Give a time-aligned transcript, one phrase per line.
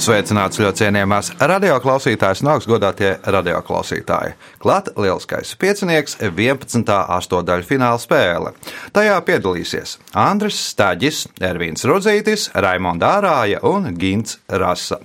[0.00, 4.32] Sveicināts ļoti cienījamās radioklausītājas, nāks godātie radioklausītāji.
[4.62, 6.88] Klāt lielskais piecinieks 11.
[7.18, 8.54] astotdaļu fināla spēle.
[8.96, 15.02] Tajā piedalīsies Andris Staģis, Ervīns Rudzītis, Raimonda Ārāja un Gints Rasa.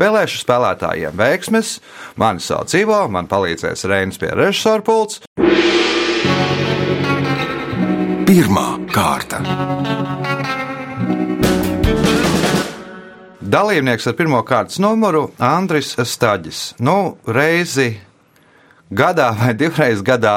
[0.00, 1.74] Vēlēšu spēlētājiem veiksmes,
[2.16, 5.20] mani sauc Ivo, man palīdzēs Reinis pie režisora pults.
[8.24, 9.44] Pirmā kārta.
[13.48, 16.74] Dalībnieks ar pirmā kārtas numuru Andris Staģis.
[16.84, 17.94] Nu, reizi
[18.92, 20.34] gadā vai divreiz gadā,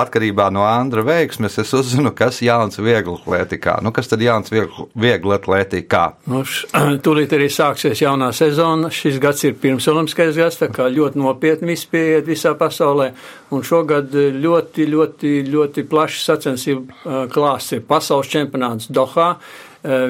[0.00, 3.76] atkarībā no Andra veiksmes, es uzzinu, kas jauns viegli atlētikā.
[3.84, 6.06] Nu, kas tad jauns viegli atlētikā?
[6.32, 6.40] Nu,
[7.04, 8.88] tūlīt arī sāksies jaunā sezona.
[8.88, 13.10] Šis gads ir pirms olimpiskais gads, tā kā ļoti nopietni viss pieiet visā pasaulē.
[13.52, 19.34] Un šogad ļoti, ļoti, ļoti plašs sacensību klāsts ir pasaules čempionāts Dohā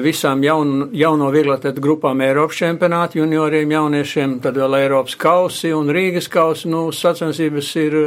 [0.03, 6.29] visām jaun, jauno vieglatlētu grupām Eiropas čempionāti, junioriem, jauniešiem, tad vēl Eiropas kausi un Rīgas
[6.31, 6.69] kausi.
[6.71, 7.97] Nu, sacensības ir.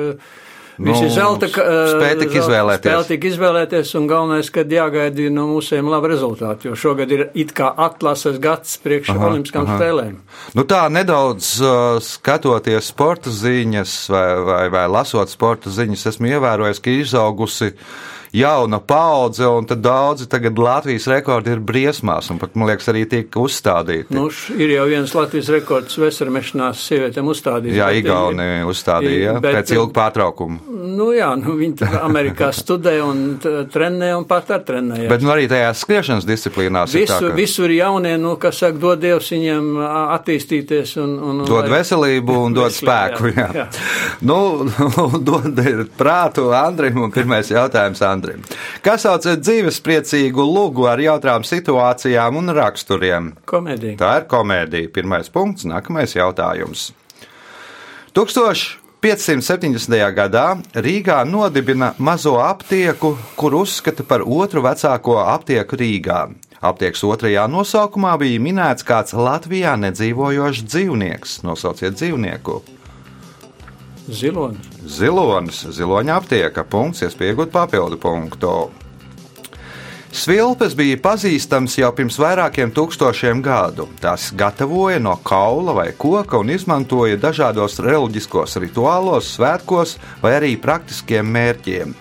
[0.80, 2.88] Visi nu, zelta spēja tik izvēlēties.
[2.88, 7.52] Spēja tik izvēlēties, un galvenais, ka jāgaida no mūsiem laba rezultāti, jo šogad ir it
[7.52, 9.76] kā atlases gads priekš aha, olimpiskām aha.
[9.76, 10.14] spēlēm.
[10.56, 11.50] Nu tā nedaudz
[12.06, 17.92] skatoties sporta ziņas vai, vai, vai lasot sporta ziņas, esmu ievērojis, ka izaugusi uh,
[18.32, 23.36] jauna paudze, un daudzi tagad Latvijas rekordi ir briesmās, un pat, man liekas, arī tiek
[23.36, 24.14] uzstādīti.
[24.14, 27.78] Nu, ir jau viens Latvijas rekords vesarmešanās sievietēm uzstādīts.
[27.78, 30.60] Jā, Igauni uzstādīja, bet, pēc ilga pārtraukuma.
[30.90, 35.08] Nu jā, nu, viņi Amerikā studē un trenē un pat ar trenēja.
[35.10, 37.34] Bet nu, arī tajās skriešanas disciplīnās Visu, ir tā, ka...
[37.38, 39.70] Visur jaunie, nu, kas saka, dod Dievs viņiem
[40.16, 41.16] attīstīties un...
[41.18, 41.80] un, un dod lai...
[41.80, 43.48] veselību un dod veselību, spēku, jā.
[43.58, 43.66] jā.
[43.66, 43.68] jā.
[44.30, 44.66] Nu,
[45.24, 45.56] dod
[45.98, 48.19] prātu Andrim un pirmais jautājums Andrim.
[48.20, 48.44] Andrim.
[48.84, 53.32] Kas sauc dzīvespriecīgu lugu ar jautrām situācijām un raksturiem?
[53.48, 53.96] Komēdija.
[54.00, 54.92] Tā ir komēdija.
[54.92, 56.90] Pirmais punkts, nākamais jautājums.
[58.12, 59.96] 1570.
[60.12, 66.26] gadā Rīgā nodibina mazo aptieku, kur uzskata par otru vecāko aptieku Rīgā.
[66.60, 71.40] Aptiekas otrajā nosaukumā bija minēts kāds Latvijā nedzīvojošs dzīvnieks.
[71.46, 72.60] Nosauciet dzīvnieku!
[74.10, 74.68] Zilonis.
[74.86, 78.54] Zilonis, ziloņa aptieka, punkts, iespējot papildu punktu.
[80.10, 83.86] Svilpes bija pazīstams jau pirms vairākiem tūkstošiem gadu.
[84.02, 91.30] Tās gatavoja no kaula vai koka un izmantoja dažādos reliģiskos rituālos, svētkos vai arī praktiskiem
[91.30, 91.94] mērķiem,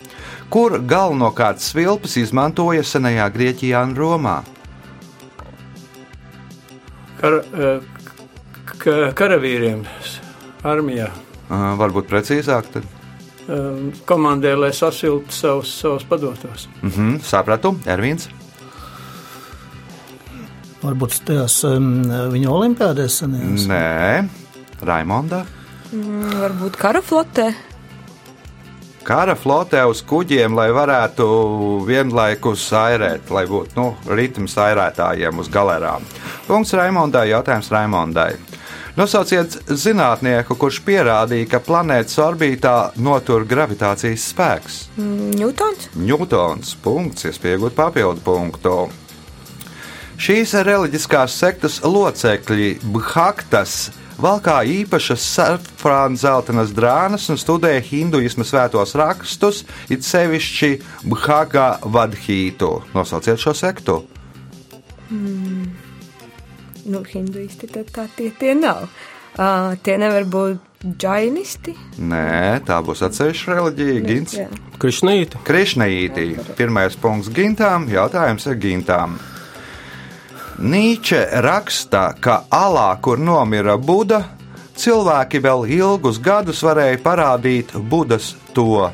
[0.50, 4.40] kur galvenokārt svilpes izmantoja senajā Grieķijā un Romā.
[7.22, 9.86] Kar, eh, karavīriem
[10.64, 11.12] armijā.
[11.49, 12.73] Varbūt precīzāk.
[12.73, 12.89] Tad.
[14.05, 16.67] Komandē, lai sasiltu savus, savus padotos.
[16.81, 18.29] Mm -hmm, sapratu, Ervīns.
[20.83, 23.65] Varbūt tajās um, viņa olimpiādēs senajās?
[23.67, 24.29] Nē,
[24.85, 25.41] Raimondā.
[25.91, 27.49] Mm, varbūt kara flotē.
[29.03, 31.25] Kara flotē uz kuģiem, lai varētu
[31.87, 36.05] vienlaikus airēt, lai būtu nu, ritms airētājiem uz galerām.
[36.47, 38.35] Punkts Raimondai, jautājums Raimondai.
[38.99, 44.79] Nosauciet zinātnieku, kurš pierādīja, ka planētas orbītā notur gravitācijas spēks.
[45.39, 45.85] Ņūtons.
[45.95, 46.73] Ņūtons.
[46.83, 48.75] Punkts, iespējot papildu punktu.
[50.19, 59.63] Šīs reliģiskās sektas locekļi Bhaktas valkā īpašas safrāna zeltainas drānas un studē hinduisma svētos rakstus,
[59.87, 60.75] it sevišķi
[61.07, 62.81] Bhaga Vadhītu.
[62.91, 64.01] Nosauciet šo sektu.
[65.07, 65.87] Mm
[66.89, 68.89] nu, hinduisti, tad tā tie, tie nav.
[69.39, 71.75] Uh, tie nevar būt džainisti.
[72.01, 74.05] Nē, tā būs atsevišķa reliģija.
[74.07, 74.35] Gins.
[74.79, 75.41] Krišnīti.
[75.47, 76.25] Krišnīti.
[76.58, 79.19] Pirmais punkts gintām, jautājums ir gintām.
[80.59, 84.25] Nīče raksta, ka alā, kur nomira Buda,
[84.79, 88.90] cilvēki vēl ilgus gadus varēja parādīt Budas to.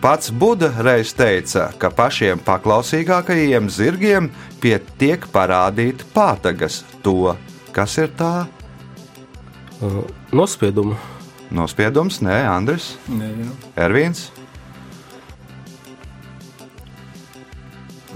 [0.00, 4.28] Pats Buda reiz teica, ka pašiem paklausīgākajiem zirgiem
[4.60, 7.32] pietiek parādīt pātagas to,
[7.72, 8.44] kas ir tā.
[9.80, 10.02] Uh,
[10.36, 10.98] nospiedumu.
[11.56, 12.90] Nospiedums, nē, Andris.
[13.08, 13.30] Nē.
[13.86, 14.26] Ervīns.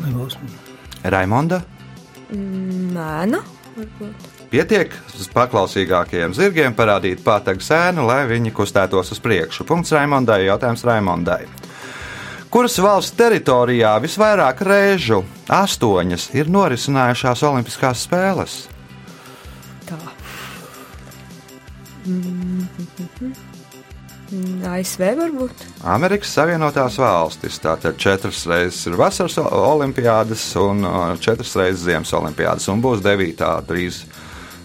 [0.05, 0.37] Nebūs.
[1.01, 1.63] Raimonda.
[2.35, 3.41] Nē, nu,
[3.79, 4.29] varbūt.
[4.51, 4.93] Pietiek
[5.33, 9.65] paklausīgākajiem zirgiem parādīt pātagu sēnu, lai viņi kustētos uz priekšu.
[9.65, 11.45] Punkts Raimondai, jautājums Raimondai
[12.51, 18.57] kuras valsts teritorijā visvairāk reižu, astoņas, ir norisinājušās Olimpiskās spēles.
[19.87, 19.99] Tā.
[24.71, 25.63] ASV varbūt.
[25.91, 27.59] Amerikas Savienotās valstis.
[27.63, 30.87] Tātad četras reizes ir vasaras olimpiādas un
[31.23, 32.69] četras reizes ziemas olimpiādas.
[32.71, 34.05] Un būs devītā drīz,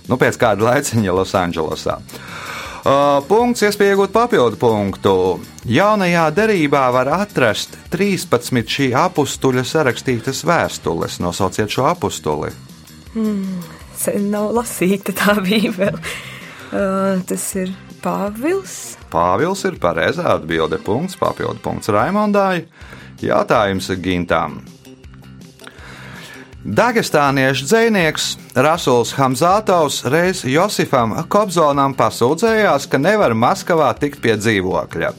[0.09, 1.97] nu, pēc kāda laiciņa Losandželosā.
[1.97, 2.45] Uh,
[3.29, 5.15] punkts, iespēja iegūt papildu punktu.
[5.65, 11.17] Jaunajā derībā var atrast 13 šī apstuļa sarakstītas vēstules.
[11.23, 12.51] Nosauciet šo apstuli.
[13.95, 15.97] Sen nav lasīta tā bībele.
[16.75, 17.71] Uh, tas ir
[18.05, 18.95] Pāvils.
[19.09, 20.77] Pāvils ir pareizā atbilde.
[20.85, 22.67] Punkts, papildu punkts Raimondai.
[23.23, 24.59] Jautājums Gintam.
[26.65, 28.23] Dagestāniešu dzinieks
[28.57, 35.11] Rasuls Hamzātovs reiz Josifam Kobzonam pasūdzējās, ka nevar Maskavā tikt pie dzīvokļa.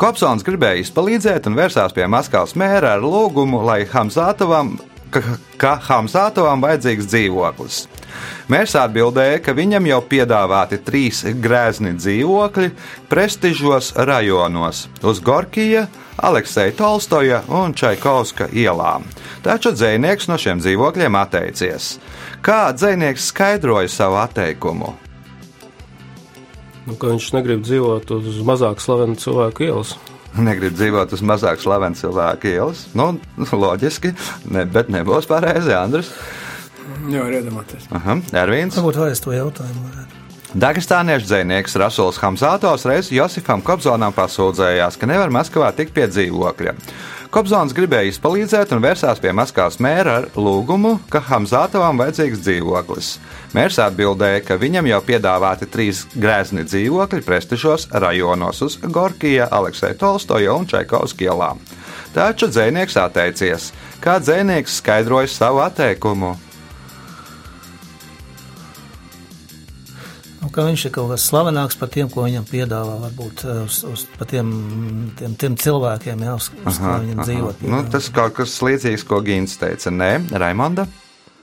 [0.00, 4.78] Kobzons gribēja izpalīdzēt un vērsās pie Maskavas mēra ar lūgumu, lai Hamzātovam,
[5.10, 5.22] ka,
[5.60, 7.84] ka Hamzātovam vajadzīgs dzīvoklis.
[8.50, 12.70] Mērs atbildēja, ka viņam jau piedāvāti trīs grēzni dzīvokļi
[13.10, 15.86] prestižos rajonos- uz Gorkija,
[16.16, 19.04] Aleksēja Tolstoja un Čaikovska ielām.
[19.42, 21.98] Taču dzinieks no šiem dzīvokļiem atteicies.
[22.42, 24.94] Kā dzinieks skaidroja savu atteikumu?
[26.86, 29.96] Nu, viņš negrib dzīvot uz mazāk slavenu cilvēku ielas.
[30.36, 32.84] Negrib dzīvot uz mazāk slavenu cilvēku ielas.
[32.96, 34.12] Nu, loģiski,
[34.52, 36.12] ne, bet nebūs pareizi, Andris.
[37.10, 37.24] Jā.
[37.98, 38.76] Aha, Ervīns.
[38.78, 40.22] Varbūt vairs to jautājumu varētu.
[40.56, 46.72] Dagestāniešu dzinieks Rasuls Hamzātovs reiz Josifam Kobzonam pasūdzējās, ka nevar Maskavā tikt pie dzīvokļa.
[47.36, 53.10] Kobzons gribēja izpalīdzēt un vērsās pie Maskavas mēra ar lūgumu, ka Hamzātovam vajadzīgs dzīvoklis.
[53.52, 60.56] Mērs atbildēja, ka viņam jau piedāvāti trīs grēzni dzīvokļi prestižos rajonos uz Gorkija, Aleksēja Tolstoja
[60.56, 61.60] un Čaikovska ielām.
[62.16, 63.68] Taču dzinieks atteicies.
[64.00, 66.38] Kā dzinieks skaidroja savu atteikumu?
[70.56, 72.98] Ka viņš ir kaut kas slavenāks par tiem, ko viņam piedāvā.
[73.06, 74.52] Varbūt eh, uz, uz tiem,
[75.18, 77.66] tiem, tiem cilvēkiem, jā, uz, uz kā viņam dzīvot.
[77.68, 79.92] Nu, tas kaut kas līdzīgs, ko Gins teica.
[79.92, 80.88] Nē, Raimonda.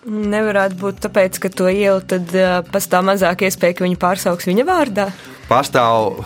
[0.04, 4.66] Nevarētu būt tāpēc, ka to ielu tad uh, pastāv mazāk iespēja, ka viņu pārsauks viņa
[4.68, 5.06] vārdā.
[5.48, 6.18] Pastāv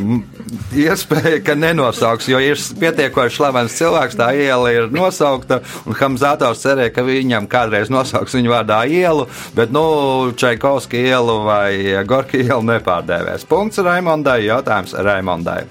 [0.86, 6.92] iespēja, ka nenosauks, jo ir pietiekoši slavens cilvēks, tā iela ir nosaukta, un Hamzātovs cerēja,
[6.94, 9.26] ka viņam kādreiz nosauks viņu vārdā ielu,
[9.58, 9.86] bet, nu,
[10.38, 11.72] Čaikovska ielu vai
[12.06, 13.48] Gorki ielu nepārdēvēs.
[13.50, 15.64] Punkts Raimondai, jautājums Raimondai.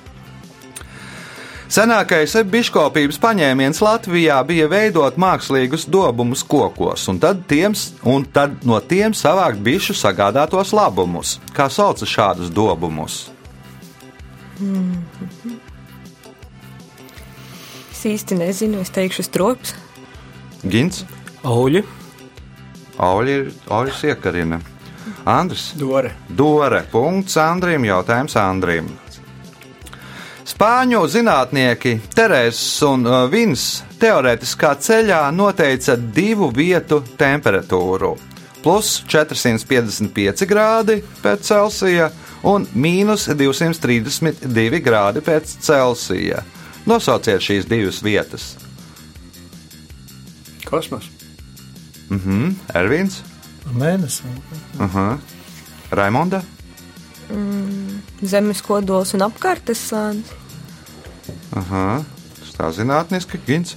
[1.65, 7.73] Senākais biškopības paņēmiens Latvijā bija veidot mākslīgus dobumus kokos, un tad, tiem,
[8.05, 11.39] un tad no tiem savākt bišu sagādātos labumus.
[11.57, 13.25] Kā sauc šādus dobumus?
[17.91, 19.73] Es īsti nezinu, es teikšu strops.
[20.61, 21.01] Gins,
[21.45, 21.81] Auļi,
[23.01, 24.61] Auļi ir Auļas iekarina.
[25.25, 26.13] Andris, Dore.
[26.29, 28.93] Dore, punkts Andrim, jautājums Andrim.
[30.45, 38.11] Spāņu zinātnieki Terēzes un uh, Vins teorētiskā ceļā noteica divu vietu temperatūru-
[38.63, 42.11] plus 455 grādi pēc Celsija
[42.45, 46.43] un mīnus 232 grādi pēc Celsija.
[46.85, 48.55] Nosauciet šīs divas vietas.
[50.65, 51.09] Kosmos.
[52.09, 53.23] Mhm, Ervīns,
[53.73, 54.21] Mēnesis.
[54.79, 55.17] uh
[55.89, 56.43] Raimonda,
[58.25, 60.44] Zemes kodols un apkārtes slānis.
[61.53, 63.75] Tas tā zinātniski, Gins.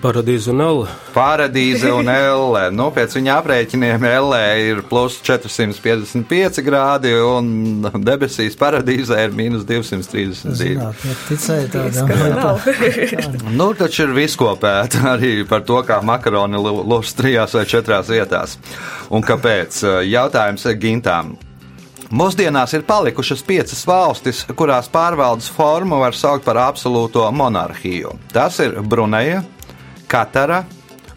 [0.00, 0.86] paradīze un elle.
[1.12, 2.62] Paradīze un elle.
[2.72, 10.56] Nu, pēc viņa aprēķiniem elle ir plus 455 grādi, un debesīs paradīzē ir mīnus 232.
[10.56, 12.68] Zināt, ja ticēja tādām Ka nav.
[13.60, 18.56] Nu, taču ir viskopēta arī par to, kā makaroni lūs trijās vai četrās vietās.
[19.12, 19.84] Un kāpēc?
[20.08, 21.36] Jautājums Gintām.
[22.14, 28.12] Mūsdienās ir palikušas piecas valstis, kurās pārvaldes formu var saukt par absolūto monarhiju.
[28.30, 29.42] Tas ir Bruneja,
[30.06, 30.62] Katara,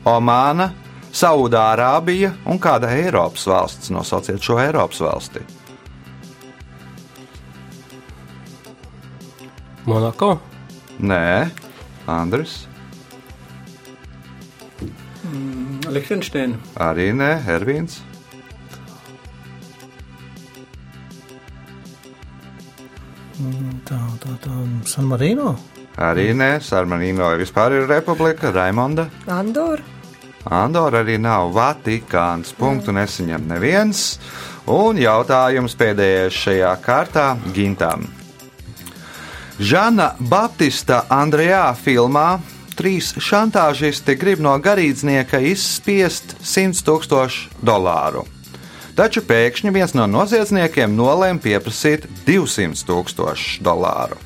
[0.08, 0.72] Omāna,
[1.14, 3.92] Saudārābija un kāda Eiropas valsts.
[3.94, 5.46] Nosauciet šo Eiropas valsti.
[9.88, 10.36] Monako,
[10.98, 11.50] Nē,
[12.10, 12.64] Andris.
[15.88, 16.58] Liechtensteina.
[16.82, 18.00] Arī nē, Ervīns.
[23.88, 24.54] Tā, tā, tā,
[24.90, 25.54] San Marino.
[25.98, 29.08] Arī nē, Sarmanīno vispār ir republika, Raimonda.
[29.30, 29.84] Andorra.
[30.48, 32.54] Andorra arī nav Vatikāns.
[32.58, 34.04] Punktu nesaņem neviens.
[34.68, 38.08] Un jautājums pēdējais šajā kārtā Gintam.
[39.58, 42.38] Žana Baptista Andrejā filmā
[42.78, 48.28] trīs šantāžisti grib no garīdznieka izspiest 100 tūkstošu dolāru.
[48.98, 54.18] Taču pēkšņi viens no noziedzniekiem nolēma pieprasīt 200 tūkstošus dolāru.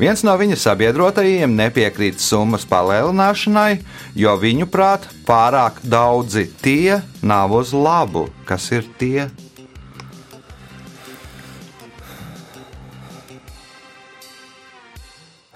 [0.00, 3.82] Viens no viņa sabiedrotajiem nepiekrīt summas palielināšanai,
[4.16, 8.30] jo viņuprāt pārāk daudzi tie nav uz labu.
[8.48, 9.28] Kas ir tie?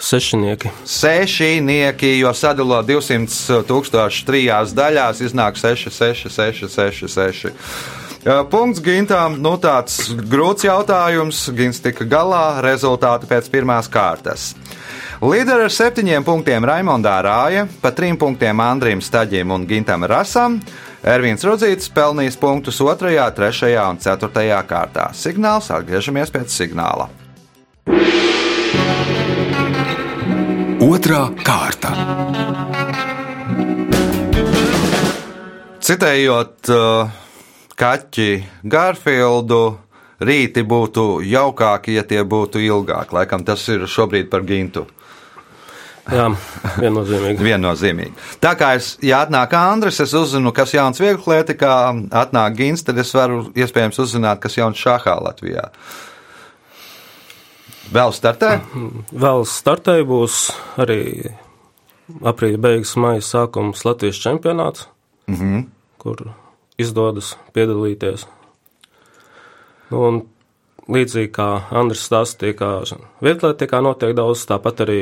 [0.04, 0.68] Sešinieki.
[0.84, 8.03] Sešinieki, jo sadalot 200 tūkstošus trijās daļās, iznāk 6, 6, 6, 6, 6.
[8.25, 9.37] Punkts Gintam.
[9.45, 11.43] Nu, tāds grūts jautājums.
[11.52, 12.62] Gins tika galā.
[12.64, 14.54] Rezultāti pēc pirmās kārtas.
[15.25, 20.59] Līderi ar septiņiem punktiem Raimondā Rāja, pa trim punktiem Andrim Staģim un Gintam Rasam.
[21.04, 22.97] Ervīns Rudzīts pelnījis punktus 2,
[23.37, 25.11] 3 un 4 kārtā.
[25.12, 27.11] Signāls atgriežamies pēc signāla.
[30.85, 31.93] Otra kārta.
[35.85, 37.24] Citējot uh,
[37.78, 38.28] kaķi
[38.71, 39.62] Garfieldu,
[40.25, 43.16] rīti būtu jaukāki, ja tie būtu ilgāki.
[43.19, 44.87] Laikam tas ir šobrīd par gintu.
[46.04, 46.26] Jā,
[46.76, 47.40] viennozīmīgi.
[47.49, 48.12] Viennozīmīgi.
[48.45, 51.76] Tā kā es, ja atnāk Andris, es uzzinu, kas jauns vieglietikā,
[52.12, 55.71] atnāk Gins, tad es varu iespējams uzzināt, kas jauns šahā Latvijā.
[57.95, 58.59] Vēl startē?
[59.12, 60.50] Vēl startē būs
[60.81, 61.33] arī
[62.21, 64.88] aprīļa beigas, maija sākums Latvijas čempionāts,
[65.28, 65.66] mm -hmm.
[65.99, 66.26] kur
[66.81, 68.26] izdodas piedalīties.
[69.93, 70.23] Nu, un
[70.90, 72.71] līdzīgi kā Andris stāstīja, kā
[73.25, 75.00] vieglietikā notiek daudz, tāpat arī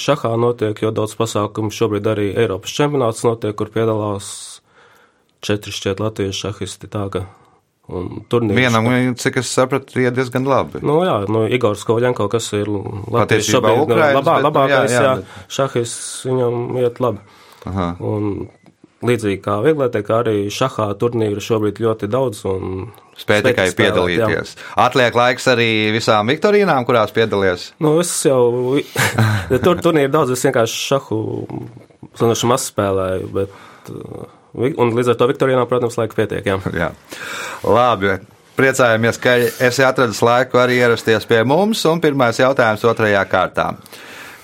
[0.00, 4.28] šahā notiek, jo daudz pasākumu šobrīd arī Eiropas čempionāts notiek, kur piedalās
[5.44, 6.90] četri šķiet latviešu šahisti.
[6.92, 7.24] Tā, ka,
[7.90, 8.58] un turnīrs.
[8.60, 10.82] Vienam, cik es sapratu, iet diezgan labi.
[10.86, 15.02] Nu, jā, nu, Igors Kovaļenko, kas ir Latvijas šobrīd Ukrainas, labā, bet, labākais, jā, jā,
[15.02, 15.96] jā, jā, šahis
[16.28, 17.42] viņam iet labi.
[17.66, 17.88] Aha.
[18.06, 18.46] Un
[19.04, 22.44] līdzīgi kā vieglietekā, arī šahā turnīru šobrīd ļoti daudz.
[22.48, 22.86] un
[23.16, 24.54] Spēja tikai spēlēt, piedalīties.
[24.80, 27.70] Atliek laiks arī visām viktorīnām, kurās piedalījies.
[27.80, 28.76] Nu, es jau
[29.64, 31.20] tur turnīru daudz, es vienkārši šahu
[32.16, 34.26] sanošu maz spēlēju, bet, uh,
[34.56, 36.58] un līdz ar to Viktorijā, protams, laika pietiek, jā.
[36.76, 36.90] Jā.
[37.64, 38.18] Labi.
[38.56, 39.34] Priecājamies, ka
[39.68, 41.82] esi atradis laiku arī ierasties pie mums.
[41.90, 43.66] Un pirmais jautājums otrajā kārtā.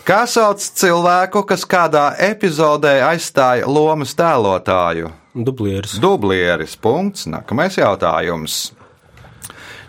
[0.02, 5.12] Kā sauc cilvēku, kas kādā epizodē aizstāja lomas tēlotāju?
[5.32, 5.94] Dublieris.
[6.02, 6.74] Dublieris.
[6.74, 7.30] Punkts.
[7.30, 8.74] Nākamais jautājums.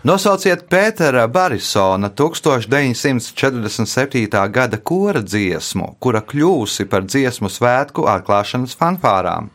[0.06, 4.30] Nosauciet Pētera Barisona 1947.
[4.54, 9.50] gada kora dziesmu, kura kļūsi par dziesmu svētku atklāšanas fanfārām.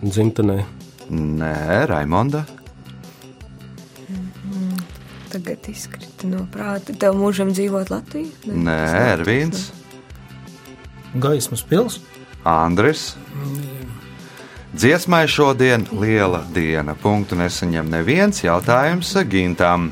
[0.00, 0.64] Dzimtenē.
[1.10, 2.57] Nē, Raimonda.
[5.28, 6.94] Tagad izkrita no prāta.
[6.96, 8.30] Tev mūžam dzīvot Latvijā?
[8.48, 8.78] Nē,
[9.14, 9.68] Ervīns,
[11.16, 11.98] Gaismas pils.
[12.48, 13.16] Andris.
[14.72, 16.94] Dziesmai šodien liela diena.
[16.94, 19.90] Punktu nesaņem neviens jautājums Gintam.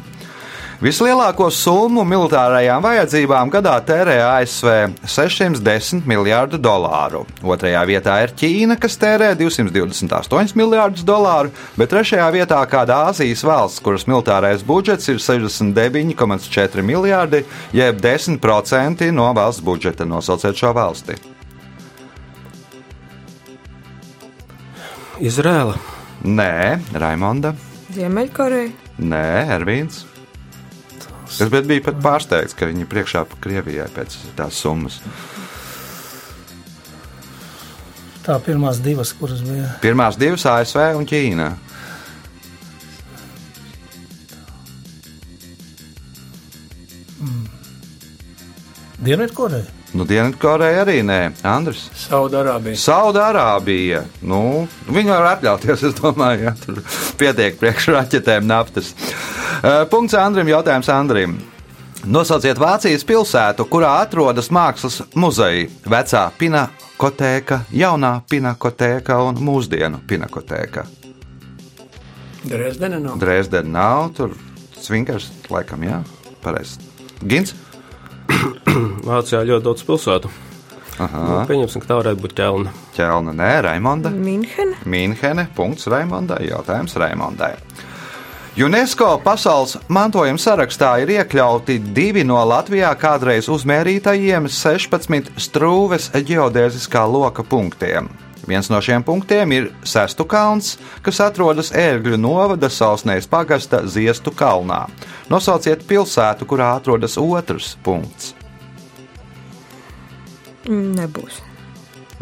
[0.77, 4.67] Vislielāko summu militārajām vajadzībām gadā tērē ASV
[5.09, 7.23] 610 miljārdu dolāru.
[7.41, 11.49] Otrajā vietā ir Ķīna, kas tērē 228 miljārdus dolāru,
[11.81, 17.41] bet trešajā vietā kāda Āzijas valsts, kuras militārais budžets ir 69,4 miljārdi,
[17.73, 20.05] jeb 10% no valsts budžeta.
[20.05, 21.17] Nosauciet šo valsti.
[25.25, 25.81] Izrēla.
[26.29, 26.53] Nē,
[26.93, 27.55] Raimonda.
[27.97, 28.75] Ziemeļkoreja.
[29.01, 29.25] Nē,
[29.57, 30.05] Ervīns.
[31.37, 35.01] Es biju pat pārsteigts, ka viņi priekšā pa Krievijai pēc tās summas.
[38.27, 39.69] Tā pirmās divas, kuras bija.
[39.85, 41.53] Pirmās divas ASV un Ķīna.
[49.07, 49.76] Dienvidkoreja.
[49.95, 51.87] Nu, Dienvidkoreja arī nē, Andris.
[52.07, 52.79] Saudārābija.
[52.81, 54.03] Saudārābija.
[54.27, 56.81] Nu, viņi var atļauties, es domāju, ja tur
[57.21, 58.91] pietiek priekšraķetēm naftas.
[59.63, 61.39] Eh, Punkts Andrim, jautājums Andrim.
[62.07, 70.85] Nosauciet Vācijas pilsētu, kurā atrodas mākslas muzeja, vecā pinakotēka, jaunā pinakotēka un mūsdienu pinakotēka.
[72.47, 73.19] Dresdene nav.
[73.19, 74.37] Dresdena nav, tur
[74.79, 76.03] svinkars, laikam, jā,
[76.45, 76.79] pareizi.
[77.27, 77.57] Gins?
[79.09, 80.33] Vācijā ļoti daudz pilsētu.
[80.97, 81.23] Aha.
[81.29, 82.73] Nu, pieņemsim, ka tā varētu būt ķelna.
[82.97, 84.13] Ķelna, nē, Raimonda.
[84.13, 84.79] Minhena.
[84.89, 87.53] Mīnhene, punkts Raimondai, jautājums Raimondai.
[88.57, 97.45] UNESCO pasaules mantojuma sarakstā ir iekļauti divi no Latvijā kādreiz uzmērītajiem 16 strūves geodēziskā loka
[97.45, 98.09] punktiem.
[98.47, 104.85] Viens no šiem punktiem ir Sestu kalns, kas atrodas Ērgļu novada Sausnējas pagasta Ziestu kalnā.
[105.33, 108.35] Nosauciet pilsētu, kurā atrodas otrs punkts.
[110.67, 111.41] Nebūs.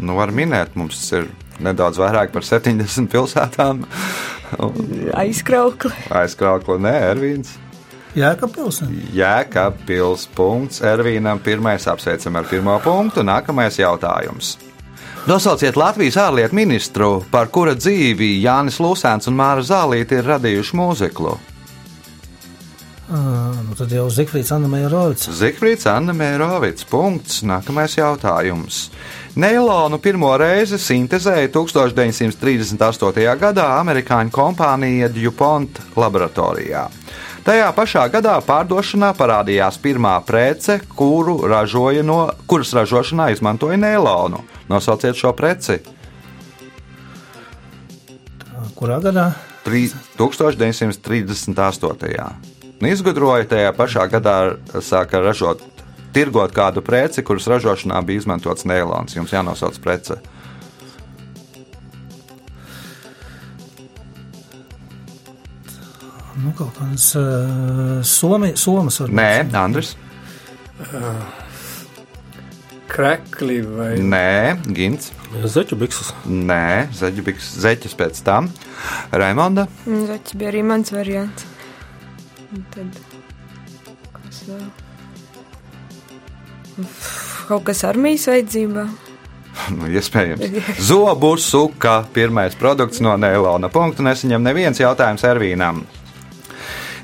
[0.01, 1.29] Nu, var minēt, mums ir
[1.63, 3.85] nedaudz vairāk par 70 pilsētām.
[5.17, 5.93] Aizkraukli.
[6.13, 7.55] Aizkraukli, nē, Ervīns.
[8.15, 8.79] Jēkabpils.
[9.15, 10.29] Jēkabpils.
[10.35, 11.41] Punkts Ervīnam.
[11.43, 13.25] Pirmais apsveicam ar pirmo punktu.
[13.27, 14.55] Nākamais jautājums.
[15.25, 21.31] Nosauciet Latvijas ārlietu ministru, par kura dzīvi Jānis Lūsēns un Māra Zālīte ir radījuši mūziklu.
[23.05, 23.17] Uh,
[23.65, 25.31] nu tad jau Zifrīds Anna Mērovics.
[25.39, 26.85] Zifrīds Anna Mērovics.
[26.89, 27.39] Punkts.
[27.41, 28.91] Nākamais jautājums.
[29.41, 33.25] Neilonu pirmo reizi sintēzēja 1938.
[33.41, 36.85] gadā amerikāņu kompānija DuPont laboratorijā.
[37.45, 44.41] Tajā pašā gadā pārdošanā parādījās pirmā prece, kuru ražoja no, kuras ražošanā izmantoja neilonu.
[44.65, 45.77] Nosauciet šo preci.
[48.73, 49.27] Kurā gadā?
[49.65, 51.53] 1938.
[52.81, 55.61] Un izgudroja tajā pašā gadā, sāka ražot,
[56.17, 59.13] tirgot kādu preci, kuras ražošanā bija izmantots neilons.
[59.13, 60.17] Jums jānosauc prece.
[66.57, 69.17] Kaut kāds uh, somi, somas varbūt.
[69.19, 69.95] Nē, Andris.
[72.91, 75.11] Krekli vai Nē, Gins.
[75.51, 76.13] Zeķu bikses.
[76.31, 78.47] Nē, zeķis, zeķis pēc tam.
[79.11, 79.67] Raimonda.
[79.83, 81.47] Tas bija arī mans variants.
[82.55, 82.99] Un tad,
[84.15, 84.67] kas vēl?
[87.49, 88.85] Kaut kas armijas vajadzībā.
[89.75, 90.55] Nu, iespējams.
[90.89, 93.69] Zobu suka, pirmais produkts no Neilona.
[93.71, 95.83] Punktu nesaņem neviens jautājums Ervīnam.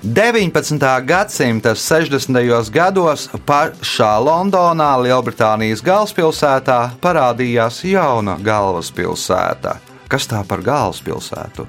[0.04, 1.06] 19.
[1.06, 2.70] gadsimta 60.
[2.74, 9.76] gados pašā Londonā, Lielbritānijas galvaspilsētā, parādījās jauna galvaspilsēta.
[10.10, 11.68] Kas tā par galvaspilsētu?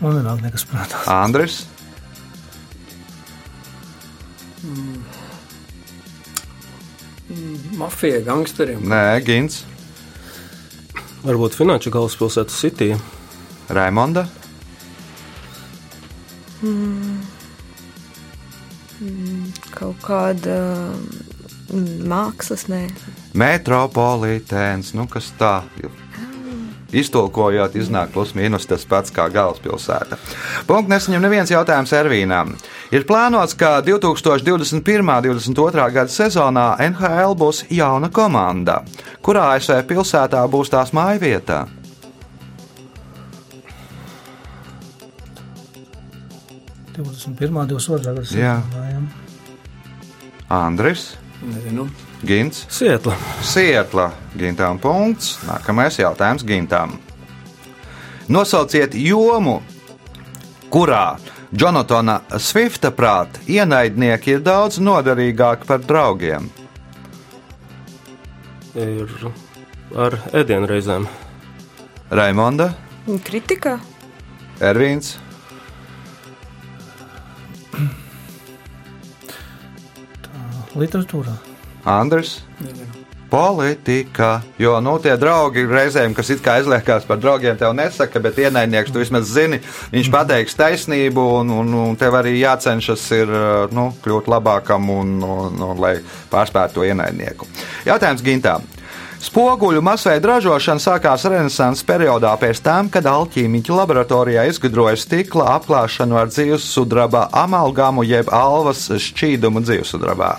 [0.00, 1.02] Man nenāk nekas prātā.
[1.12, 1.66] Andris.
[7.78, 8.80] mafija, gangsteriem.
[8.88, 9.62] Nē, Gins,
[11.18, 12.92] Varbūt finanšu galvaspilsēta City.
[13.68, 14.28] Raimonda.
[19.78, 20.58] Kaut kāda
[21.70, 22.82] mm, mākslas, nē.
[23.38, 25.92] Metropolitēns, nu kas tā ir.
[26.88, 30.16] Iztulkojot, iznāk plus mīnus tas pats kā galvaspilsēta.
[30.66, 32.54] Punkts nesaņem neviens jautājums Ervīnām.
[32.96, 35.04] Ir plānots, ka 2021.
[35.04, 35.88] un 2022.
[35.92, 38.80] gada sezonā NHL būs jauna komanda,
[39.20, 41.20] kurā ASV pilsētā būs tās māja
[46.98, 47.66] 21.
[47.70, 48.02] 22.
[48.02, 48.58] gada Jā.
[50.48, 51.86] Andris, Nezinu.
[52.26, 53.14] Gins, Sietla.
[53.46, 55.36] Sietla, Gintām punkts.
[55.46, 56.96] Nākamais jautājums Gintām.
[58.28, 59.60] Nosauciet jomu,
[60.72, 61.18] kurā
[61.52, 66.50] Jonatana Swifta prāt ienaidnieki ir daudz noderīgāki par draugiem.
[68.74, 69.14] Ir
[69.96, 71.06] ar ēdienreizēm.
[72.10, 72.72] Raimonda,
[73.24, 73.78] Kritika?
[74.60, 75.14] Ervīns,
[80.78, 81.34] Literatūrā.
[82.62, 82.98] Nezinu.
[83.28, 88.38] Politika, jo nu, tie draugi reizēm, kas it kā aizliekās par draugiem, tev nesaka, bet
[88.40, 89.58] ienaidnieks tu vismaz zini,
[89.92, 93.34] viņš pateiks taisnību, un, un, un tev arī jācenšas ir,
[93.76, 95.98] nu, kļūt labākam un, un, un lai
[96.32, 97.50] pārspētu to ienaidnieku.
[97.90, 98.64] Jautājums Gintām.
[99.18, 106.30] Spoguļu masveida ražošana sākās Renesanses periodā pēc tam, kad alķīmiķi laboratorijā izgudroja stikla apklāšanu ar
[106.30, 110.30] dzīvesudraba amalgamu jeb alvas šķīdumu dzīvesudrabā.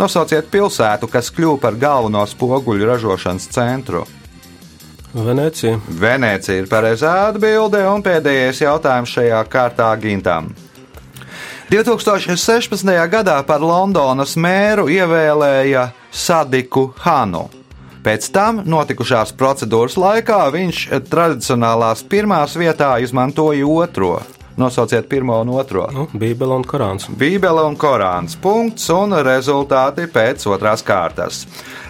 [0.00, 4.06] Nosauciet pilsētu, kas kļuva par galveno spoguļu ražošanas centru.
[5.12, 5.76] Venecija.
[6.00, 10.54] Venecija ir pareizā atbilde, un pēdējais jautājums šajā kārtā Gintam.
[11.68, 12.88] 2016.
[13.12, 17.50] gadā par Londonas mēru ievēlēja Sadiku Hanu.
[18.02, 24.16] Pēc tam notikušās procedūras laikā viņš tradicionālās pirmās vietā izmantoja otro.
[24.56, 25.88] Nosauciet pirmo un otro.
[25.92, 27.06] Nu, Bībele un Korāns.
[27.08, 28.34] Bībele un Korāns.
[28.36, 31.46] Punkts un rezultāti pēc otrās kārtas.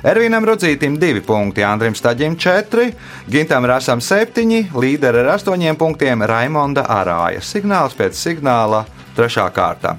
[0.07, 2.93] Ervīnam Rudzītam divi punkti, Andrim Staģim četri,
[3.31, 7.43] Gintam Rasam septiņi, līderi ar astoņiem punktiem Raimonda Arāja.
[7.43, 8.85] Signāls pēc signāla
[9.17, 9.97] trešā kārta.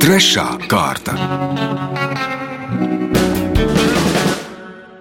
[0.00, 1.95] Trešā kārta.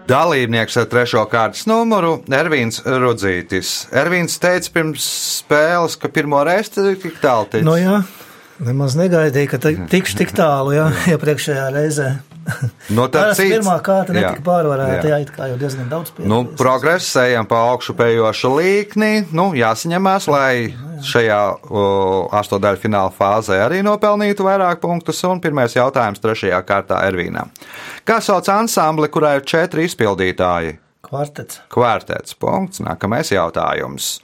[0.06, 3.88] Dalībnieks ar trešo kārtas numuru- Ervīns Rudzītis.
[3.90, 5.08] Ervīns teica pirms
[5.40, 7.66] spēles, ka pirmo reizi tik tālu ticis.
[7.66, 8.04] Nu, jā,
[8.62, 9.58] nemaz negaidīju, ka
[9.90, 12.12] tikšu tik tālu, jā, iepriekšējā reizē.
[12.96, 13.56] Nu, tad Parasti cits.
[13.56, 15.16] pirmā kārta netika pārvarēta, jā.
[15.16, 16.58] jā, it kā jau diezgan daudz Nu, piedalījās.
[16.60, 19.12] progress, ejam pa augšu pējošu līkni.
[19.34, 20.52] Nu, jāsaņemās, lai
[21.06, 21.40] šajā
[22.40, 27.50] astotdaļu fināla fāzē arī nopelnītu vairāk punktus, un pirmais jautājums trešajā kārtā Ervīnam.
[28.06, 30.78] Kā sauc ansambli, kurā ir četri izpildītāji?
[31.06, 31.62] Kvartets.
[31.70, 32.34] Kvartets.
[32.42, 32.82] Punkts.
[32.82, 34.20] Nākamais jautājums.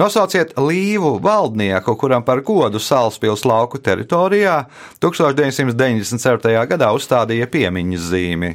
[0.00, 4.62] Nosauciet līvu valdnieku, kuram par godu Salaspils lauku teritorijā
[5.02, 6.54] 1997.
[6.70, 8.50] gadā uzstādīja piemiņas zīmi.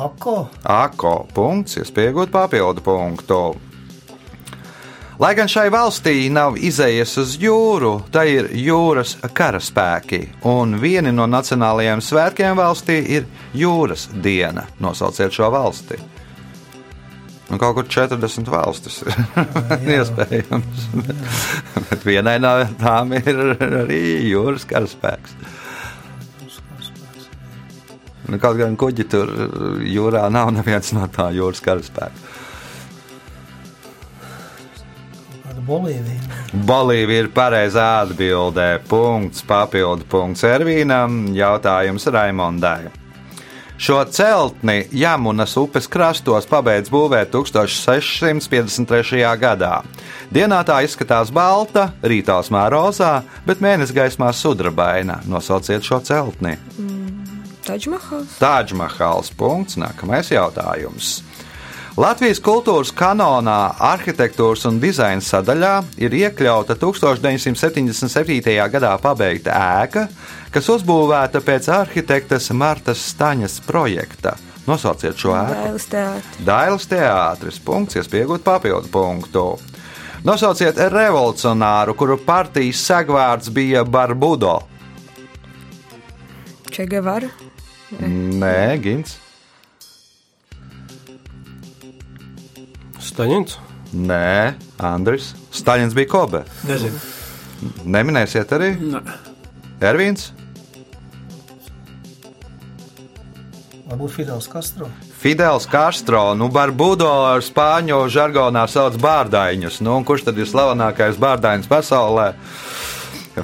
[0.00, 0.46] Ako.
[0.64, 1.12] Ako.
[1.36, 3.42] Punkts, iespējot papildu punktu.
[5.20, 11.28] Lai gan šai valstī nav izējas uz jūru, tā ir jūras karaspēki, un viena no
[11.28, 14.64] nacionālajiem svētkiem valstī ir jūras diena.
[14.80, 16.00] Nosauciet šo valsti.
[17.52, 19.18] Un kaut kur 40 valstis ir
[19.98, 20.86] iespējams.
[21.90, 25.36] Bet vienai no tām ir arī jūras karaspēks.
[28.24, 29.30] Nu, kaut gan kuģi tur
[29.84, 32.32] jūrā nav neviens no tā jūras karaspēka.
[35.64, 36.40] Bolīvija.
[36.68, 38.66] Bolīvija ir pareizā atbildē.
[38.88, 43.03] Punkts, papildu punkts Ervīnam, jautājums Raimondai.
[43.84, 49.18] Šo celtni Jamunas upes krastos pabeidz būvēt 1653.
[49.36, 49.82] gadā.
[50.32, 53.10] Dienā tā izskatās balta, rītā smērozā,
[53.44, 55.18] bet mēnesis gaismā sudrabaina.
[55.28, 56.56] Nosauciet šo celtni.
[57.68, 58.40] Taģmahals.
[58.40, 59.28] Tāģmahals.
[59.36, 59.76] Punkts.
[59.76, 61.20] Nākamais jautājums.
[61.94, 68.56] Latvijas kultūras kanonā, arhitektūras un dizaina sadaļā ir iekļauta 1977.
[68.72, 70.08] gadā pabeigta ēka,
[70.50, 74.34] kas uzbūvēta pēc arhitektes Martas Staņas projekta.
[74.66, 75.78] Nosauciet šo ēku.
[76.42, 77.62] Dailas teātris.
[77.62, 79.48] Punkts, iespējot papildu punktu.
[80.26, 84.64] Nosauciet revolucionāru, kuru partijas segvārds bija Barbudo.
[86.74, 87.30] Čegevara.
[88.02, 89.20] Nē, Gins.
[93.14, 93.58] Staņins.
[93.94, 95.34] Nē, Andris.
[95.54, 96.40] Staļins bija Kobe.
[96.66, 96.98] Nezinu.
[97.86, 99.02] Neminēsiet arī Nē.
[99.86, 100.32] Ervīns.
[103.84, 104.88] Varbūt Fidels Castro.
[105.20, 109.78] Fidels Castro, nu, Barbudo ar spāņu žargonā sauc bārdaiņus.
[109.86, 112.32] Nu, un kurš tad ir slavenākais bārdainis pasaulē?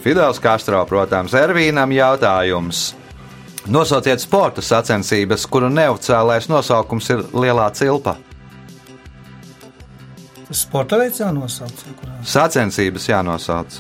[0.03, 2.89] Fidels Castro, protams, Ervīnam jautājums.
[3.71, 8.17] Nosauciet sporta sacensības, kuru neoficiālais nosaukums ir Lielā cilpa.
[10.51, 11.85] Sporta veids jānosauc.
[12.27, 13.79] Sacensības jānosauc,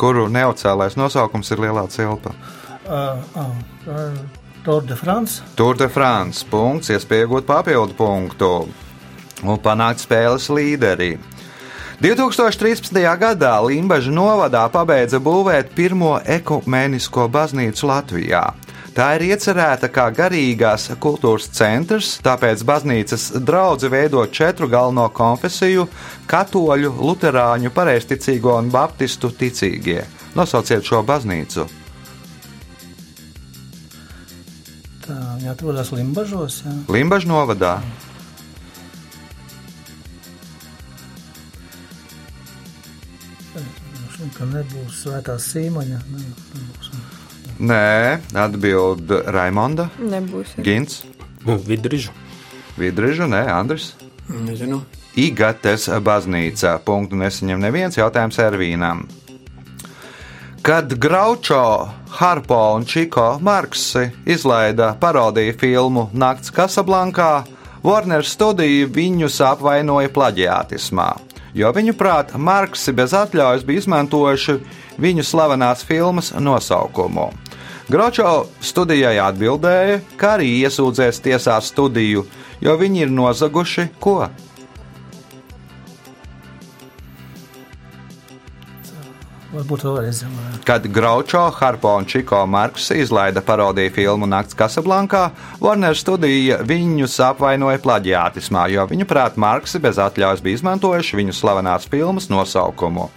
[0.00, 2.34] kuru neoficiālais nosaukums ir Lielā cilpa.
[2.82, 3.22] Uh,
[3.88, 4.18] uh,
[4.64, 5.42] Tour de France.
[5.56, 6.44] Tour de France.
[6.46, 8.50] Punkts, iespējot papildu punktu
[9.42, 11.16] un panākt spēles līderi.
[12.02, 12.98] 2013.
[13.18, 18.42] gadā Limbaģa novadā pabeidza būvēt pirmo ekumenisko baznīcu Latvijā.
[18.92, 25.86] Tā ir iecerēta kā garīgās kultūras centrs, tāpēc baznīcas draugi veido četru galveno konfesiju-
[26.32, 30.04] katoļu, luterāņu, pareizticīgo un baptistu ticīgie.
[30.36, 31.64] Nosauciet šo baznīcu.
[35.06, 35.16] Tā
[35.50, 36.62] atrodas Limbažos.
[36.66, 36.74] Jā.
[36.92, 37.74] Limbaģa novadā.
[44.12, 45.98] Šim, ka nebūs svētās sīmaņa.
[46.12, 46.91] Ne, nebūs.
[47.62, 50.56] Nē, atbild Raimonda, Nebūs.
[50.58, 51.04] Gins,
[51.46, 52.10] Vidrižu.
[52.74, 53.92] Vidriža, nē, Andris.
[54.26, 54.80] Nezinu.
[55.14, 56.78] Igates baznīca.
[56.82, 59.04] Punktu nesaņem neviens jautājums Ervīnam.
[60.62, 67.44] Kad Graučo, Harpo un Čiko Marksi izlaida parodiju filmu Nakts Kasablankā,
[67.82, 71.08] Warner studija viņus apvainoja plaģiātismā,
[71.54, 74.58] jo viņuprāt, Marksi bez atļaujas bija izmantojuši
[75.02, 77.30] viņu slavenās filmas nosaukumu.
[77.88, 82.24] Gročo studijai atbildēja, ka arī iesūdzēs tiesā studiju,
[82.62, 84.22] jo viņi ir nozaguši ko?
[90.64, 95.26] Kad Graučo, Harpo un Čiko Marks izlaida parodiju filmu Nakts Kasablankā,
[95.60, 102.30] Warner studija viņus apvainoja plaģiātismā, jo viņuprāt, Marks bez atļaujas bija izmantojuši viņu slavenās filmas
[102.32, 103.10] nosaukumu.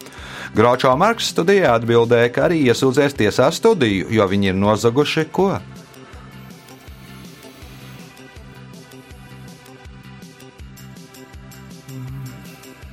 [0.55, 5.49] Graučo Marks studijā atbildēja, ka arī iesūdzēs tiesā studiju, jo viņi ir nozaguši ko?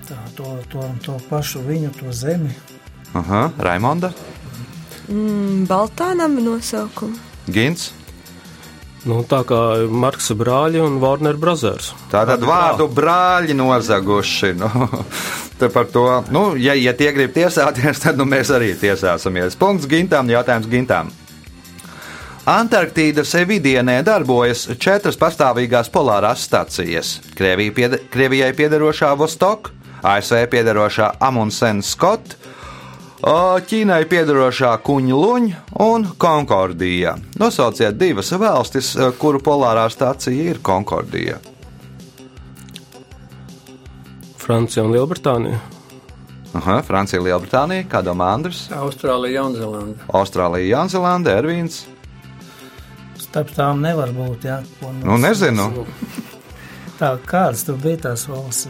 [0.09, 2.51] Tā, to, to, to pašu viņu, to zemi.
[3.15, 4.13] Aha, Raimonda,
[5.13, 7.19] Mm, Baltānam nosaukumu.
[7.51, 7.91] Gins.
[9.03, 9.59] Nu, tā kā
[9.91, 11.91] Marksa brāļi un Warner Brothers.
[12.13, 14.53] Tātad vārdu brāļi nozaguši.
[14.61, 14.69] Nu,
[15.75, 19.59] par to, nu, ja, ja tie grib tiesāties, tad nu, mēs arī tiesāsimies.
[19.59, 21.11] Punkts gintām, jautājums gintām.
[22.47, 29.71] Antarktīdas vidienē darbojas četras pastāvīgās polārās stācijas- Krievijai piederošā Vostok,
[30.03, 32.35] ASV piederošā Amundsen Scott,
[33.23, 37.15] Ķīnai piederošā Kuņa Luņa un Konkordija.
[37.39, 41.39] Nosauciet divas valstis, kuru polārā stācija ir Konkordija.
[44.43, 45.61] Francija un Lielbritānija.
[46.59, 48.67] Aha, Francija, Lielbritānija, kā domā Andris?
[48.75, 50.11] Austrālija, Jaunzēlanda.
[50.19, 51.85] Austrālija, Jaunzēlanda, Ervīns.
[53.23, 54.51] Starp tām nevar būt.
[54.51, 54.59] Jā,
[55.07, 55.87] nu, nezinu.
[56.99, 58.69] Tā, kādas tur bija tās valsts?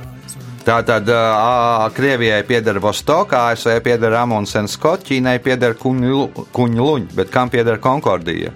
[0.62, 7.51] Tā tad uh, Krievijai pieder Vostoka, ASV pieder Amundsen Scott, Ķīnai pieder Kuņluņ, bet kam
[7.51, 8.53] pieder Konkordija?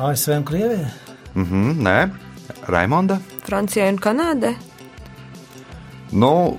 [0.00, 0.88] ASV un Krievija?
[1.34, 1.98] Mhm, mm nē,
[2.72, 3.20] Raimonda.
[3.44, 4.54] Francijai un Kanādai.
[6.16, 6.56] Nu,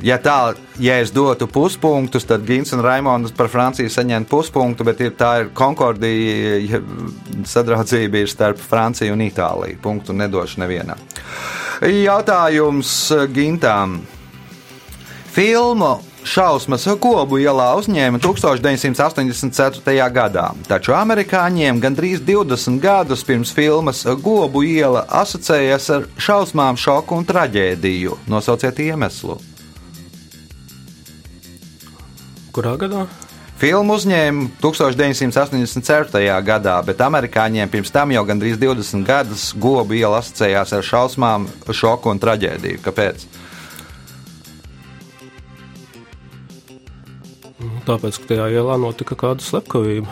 [0.00, 5.04] ja tā, ja es dotu puspunktus, tad Gins un Raimonds par Franciju saņemtu puspunktu, bet
[5.04, 6.80] ir, tā ir konkordija, ja
[7.44, 9.82] sadraudzība ir starp Franciju un Itāliju.
[9.84, 11.10] Punktu nedošu nevienam.
[11.80, 12.90] Jautājums
[13.32, 14.02] Gintām.
[15.32, 15.94] Filmu
[16.28, 19.94] šausmas Kobu ielā uzņēma 1984.
[20.12, 27.24] gadā, taču amerikāņiem gandrīz 20 gadus pirms filmas Gobu iela asociējas ar šausmām, šoku un
[27.24, 28.18] traģēdiju.
[28.28, 29.40] Nosauciet iemeslu.
[32.52, 33.06] Kurā gadā?
[33.60, 36.20] Filmu uzņēma 1984.
[36.46, 42.08] gadā, bet amerikāņiem pirms tam jau gandrīz 20 gadus gobu iela asociējās ar šausmām, šoku
[42.08, 42.80] un traģēdiju.
[42.86, 43.26] Kāpēc?
[47.84, 50.08] Tāpēc, ka tajā ielā notika kāda slepkavība.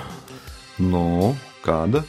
[0.85, 1.33] Nu,
[1.65, 2.05] kāda?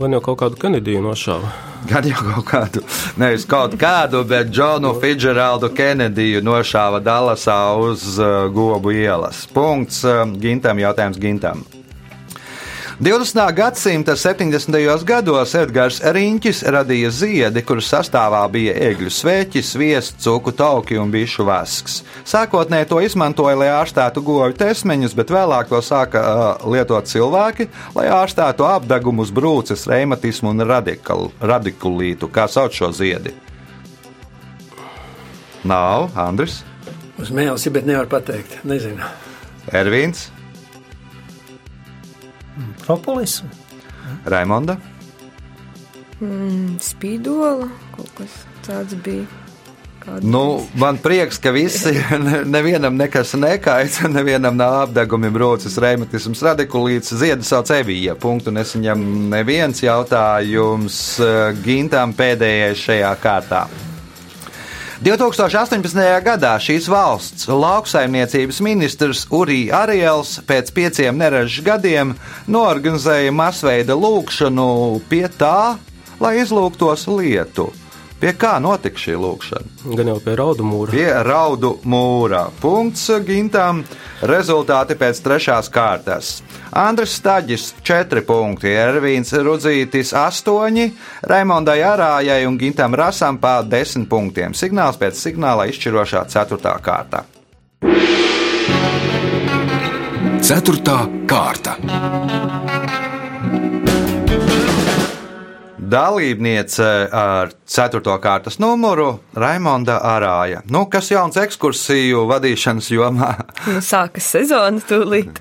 [0.00, 1.52] Gan jau kaut kādu Kenediju nošāva.
[1.88, 2.82] Gan jau kaut kādu,
[3.20, 9.44] nevis kaut kādu, bet Džonu Fidžeraldu Kenediju nošāva Dallasā uz uh, Gobu ielas.
[9.52, 11.64] Punkts uh, Gintam, jautājums Gintam.
[13.00, 13.54] 20.
[13.54, 15.04] gadsimta 70.
[15.04, 21.42] gados Edgars Riņķis radīja ziedi, kuras sastāvā bija egļu sveķis, viests, cūku tauki un bišu
[21.48, 22.04] vasks.
[22.22, 27.66] Sākotnēji to izmantoja, lai ārstētu goju tesmeņus, bet vēlāk to sāka uh, lietot cilvēki,
[27.98, 33.34] lai ārstētu apdegumus, brūces, reimatismu un radikal, radikulītu, kā sauc šo ziedi.
[35.66, 36.62] Nav, Andris.
[37.18, 38.60] Uz mēles, bet nevar pateikt.
[38.62, 39.02] Nezinu.
[39.74, 40.28] Ervīns.
[42.84, 43.42] Propolis.
[44.28, 44.76] Raimonda.
[46.20, 49.24] Mm, spīdola, kaut kas tāds bija.
[50.04, 50.42] Kādu Nu,
[50.76, 51.94] man prieks, ka visi,
[52.26, 58.14] ne- nevienam nekas nekaita, nevienam nav apgājumi, brūces, reumatisms, radikulīts, ziedu sauc evija.
[58.20, 59.00] Punktu nesaņem
[59.32, 63.64] neviens jautājums eh, Gintam pēdējais šajā kārtā.
[65.04, 65.98] 2018.
[66.24, 72.14] gadā šīs valsts lauksaimniecības ministrs Urī Ariels pēc pieciem neražu gadiem
[72.48, 74.64] norganizēja masveida lūkšanu
[75.10, 75.76] pie tā,
[76.24, 77.68] lai izlūgtos lietu.
[78.22, 79.94] Pie kā notika šī lūkšana?
[79.98, 80.94] Gan jau pie raudu mūra.
[80.94, 82.46] Pie raudu mūra.
[82.62, 83.82] Punkts Gintam.
[84.24, 86.38] Rezultāti pēc trešās kārtas.
[86.74, 90.88] Andris Staģis 4 punkti, Ervīns Rudzītis 8,
[91.30, 94.56] Raimondai Arājai un Gintam Rasam pa 10 punktiem.
[94.56, 96.74] Signāls pēc signāla izšķirošā 4.
[96.82, 97.26] kārta.
[100.44, 100.98] Ceturtā
[101.30, 101.78] kārta.
[105.94, 108.02] Dalībniece ar 4.
[108.18, 110.64] kārtas numuru Raimonda Arāja.
[110.66, 113.30] Nu, kas jauns ekskursiju vadīšanas jomā?
[113.70, 115.38] Nu, sākas sezona tūlīt.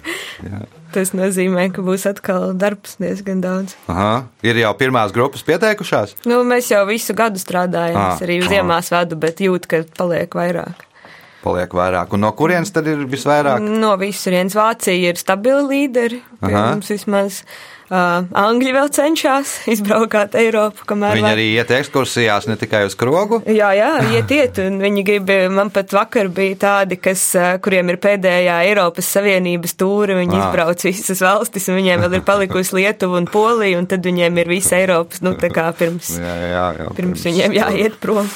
[0.93, 3.73] Tas nozīmē, ka būs atkal darbs diezgan daudz.
[3.89, 6.19] Aha, ir jau pirmās grupas pieteikušās.
[6.29, 8.49] Nu, mēs jau visu gadu strādājam, Ah, es arī ah.
[8.53, 10.85] ziemās vadu, bet jūtu, ka paliek vairāk.
[11.43, 12.13] Paliek vairāk.
[12.13, 13.65] Un no kurienes tad ir visvairāk?
[13.81, 16.21] No visurienes Vācija ir stabili līderi.
[16.45, 22.95] Mums vismaz uh, Angļi vēl cenšas izbraukāt Eiropu, Viņi arī iet ekskursijās ne tikai uz
[22.97, 23.41] krogu.
[23.45, 27.25] Jā, jā, iet, iet, un viņi grib, man pat vakar bija tādi, kas,
[27.61, 30.47] kuriem ir pēdējā Eiropas Savienības tūra, viņi Ah.
[30.47, 34.47] izbrauc visas valstis, un viņiem vēl ir palikusi Lietuva un Polija, un tad viņiem ir
[34.47, 38.29] visa Eiropas, nu, tā kā pirms, Jā, jā, jā, pirms viņiem jāiet prom.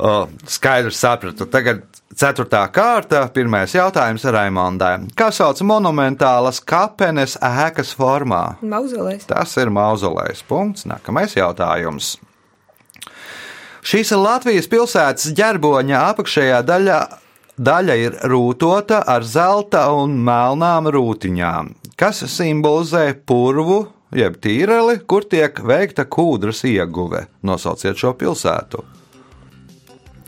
[0.00, 1.44] O, skaidrs, sapratu.
[1.44, 1.82] Tagad
[2.16, 3.24] ceturtā kārta.
[3.34, 4.94] Pirmais jautājums Raimondai.
[5.18, 8.56] Kā sauc monumentālas kapenes ēkas formā?
[8.62, 9.28] Mauzolēs.
[9.30, 10.44] Tas ir mauzolējs.
[10.48, 10.86] Punkts.
[10.90, 12.16] Nākamais jautājums.
[13.80, 16.98] Šīs Latvijas pilsētas ģerboņa apakšējā daļā,
[17.56, 25.64] daļa ir rūtota ar zelta un melnām rūtiņām, kas simbolizē purvu, jeb tīreli, kur tiek
[25.64, 27.24] veikta kūdras ieguve.
[27.40, 28.84] Nosauciet šo pilsētu.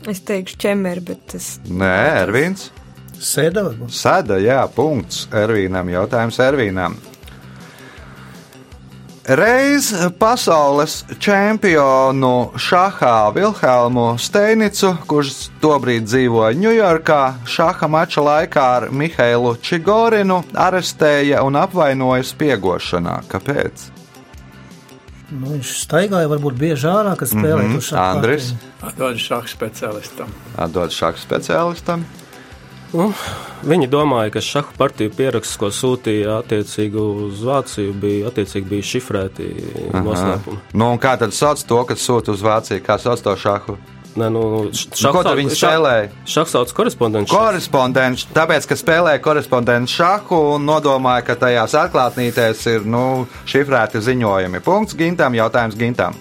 [0.09, 2.69] Es teikšu ķemeri, bet tas Nē, Ervīns.
[3.23, 3.93] Sēda varbūt.
[3.95, 5.27] Sēda, jā, punkts.
[5.31, 6.97] Ervīnam, jautājums Ervīnam.
[9.23, 19.55] Reiz pasaules čempionu šahā Vilhelmu Steinicu, kurš tobrīd dzīvoja Ņujorkā, šaha mača laikā ar Mihailu
[19.63, 23.21] Čigorinu arestēja un apvainoja spiegošanā.
[23.31, 23.92] Kāpēc?
[25.33, 28.17] Nu, viņš staigāja varbūt bieži ārā, kad spēlēja Mhm, to šādu.
[28.19, 28.51] Andris?
[28.85, 30.27] Atdod šādu speciālistam.
[30.57, 32.03] Atdod šādu speciālistam.
[32.93, 33.07] Nu,
[33.65, 39.47] viņi domāja, ka šahu partiju pieraksts, ko sūtīja attiecīgi uz Vāciju, bija, attiecīgi bija šifrēti
[39.97, 40.59] noslēpumi.
[40.77, 42.83] Nu, un kā tad sauc to, kas sūta uz Vāciju?
[42.85, 43.77] Kā sauc to šahu?
[44.19, 46.09] Nē, nu, Nu, ko tad viņi spēlēja?
[46.29, 47.31] Šachs sauc korespondents.
[47.33, 54.61] Korespondents, tāpēc, ka spēlēja korespondents šahu un nodomāja, ka tajās atklātnītēs ir nu, šifrēti ziņojumi.
[54.65, 56.19] Punkts Gintam, jautājums Gintam.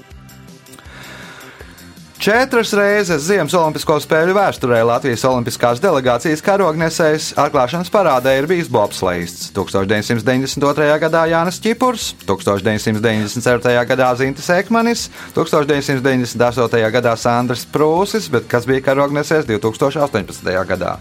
[2.22, 9.48] Četras reizes Ziemas Olimpisko spēļu vēsturē Latvijas Olimpiskās delegācijas karognesējs atklāšanas parādē ir bijis bobslēgts.
[9.56, 10.86] 1992.
[11.02, 13.74] gadā Jānis Čipurs, 1997.
[13.88, 16.84] gadā Zintas Ekmanis, 1998.
[16.94, 20.54] gadā Sandrs Prūsis, bet kas bija karognesējs 2018.
[20.70, 20.94] gadā?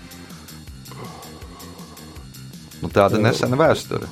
[2.81, 4.10] Nu, tāda nesena vēsture.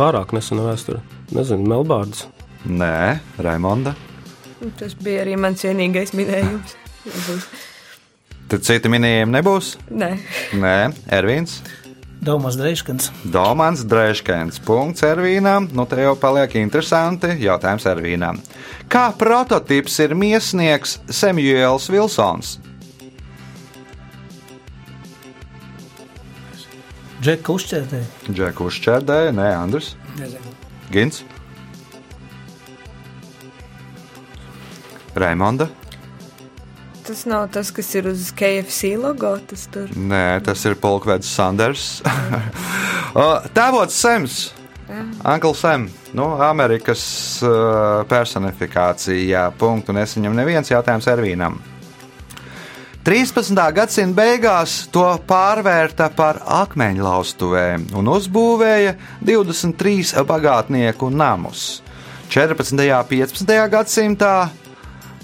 [0.00, 1.04] Pārāk nesena vēsture.
[1.36, 2.24] Nezinu, Melbārds.
[2.64, 3.92] Nē, Raimonda.
[4.78, 6.74] Tas bija arī mans vienīgais minējums.
[7.04, 7.46] Nebūs.
[8.48, 9.74] Tad citi minējumi nebūs?
[9.90, 10.10] Nē,
[10.60, 10.76] Nē,
[11.16, 11.58] Ervīns.
[12.24, 13.10] Daumas Dreiškans.
[13.28, 14.60] Domāns Dreškens.
[14.64, 15.66] Punkts Ervīnam.
[15.76, 17.34] Nu, te jau paliek interesanti.
[17.44, 18.38] Jautājums Ervīnam.
[18.88, 22.54] Kā prototyps ir miesnieks Samuēls Vilsons?
[27.24, 28.00] Džeka uzķērtē.
[28.32, 29.94] Džeku Šķērdē, nē, Andris.
[30.18, 30.50] Nezinu.
[30.92, 31.22] Gins.
[35.16, 35.68] Raimonda.
[37.06, 39.36] tas nav tas, kas ir uz KFC logo.
[39.46, 42.02] Tas tur Nē, tas ir Polkvēds Sanders.
[43.56, 44.38] Tēvots Sems.
[45.24, 47.04] Ankls Sem, nu, Amerikas
[48.08, 49.50] personifikācija.
[49.58, 51.60] Punktu nesaņem neviens jautājums Ervīnam.
[53.04, 53.52] 13.
[53.76, 61.82] gadsimta beigās to pārvērta par akmeņlaustuvēm un uzbūvēja 23 bagātnieku namus.
[62.32, 62.72] 14.
[62.80, 63.52] un 15.
[63.74, 64.34] gadsimtā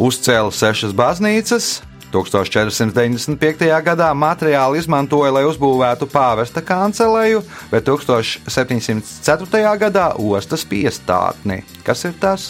[0.01, 1.71] uzcēla sešas baznīcas.
[2.11, 3.69] 1495.
[3.87, 9.61] gadā materiāli izmantoja, lai uzbūvētu pāvesta kanceleju, bet 1704.
[9.79, 11.61] gadā ostas piestātni.
[11.87, 12.49] Kas ir tas,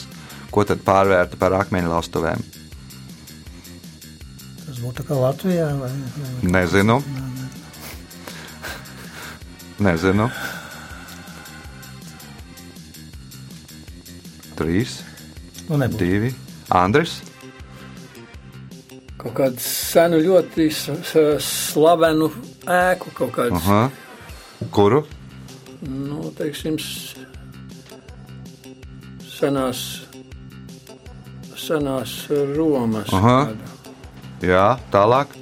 [0.50, 2.40] ko tad pārvērta par akmeņlaustuvēm?
[4.64, 5.68] Tas būtu kā Latvijā.
[5.82, 6.54] Vai, vai.
[6.56, 6.96] Nezinu.
[9.80, 10.30] Nezinu.
[14.56, 14.98] Trīs,
[15.68, 15.98] Nu, nebūtu.
[16.00, 16.32] divi.
[16.70, 17.20] Andris.
[19.20, 20.68] Kaut kādu senu, ļoti
[21.44, 22.30] slavenu
[22.64, 23.12] ēku,
[23.58, 23.80] Aha.
[24.72, 25.02] Kuru?
[25.84, 26.76] nu, teiksim,
[29.24, 29.82] senās,
[31.56, 32.14] senās
[32.56, 33.12] Romas.
[33.16, 33.36] Aha.
[33.50, 33.78] kādu.
[34.44, 35.32] Jā, tālāk.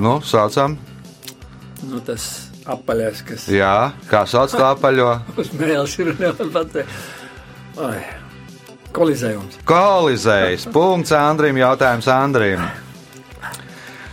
[0.00, 0.76] Nu, saucam.
[1.88, 2.26] Nu, tas
[2.70, 5.08] apaļais, kas Jā, kā sauc to apaļo?
[5.40, 7.00] uz mēles ir nevar pateikt.
[7.82, 7.98] Ai,
[8.92, 9.58] kolizējums.
[9.68, 10.68] Kolizējs.
[10.72, 11.56] Punkts Andrim.
[11.60, 12.62] Jautājums Andrim.